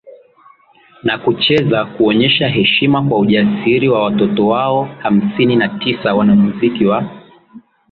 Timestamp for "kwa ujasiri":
3.03-3.89